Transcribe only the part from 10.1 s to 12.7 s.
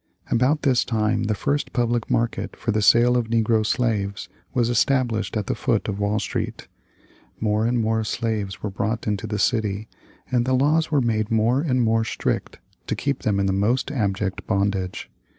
and the laws were made more and more strict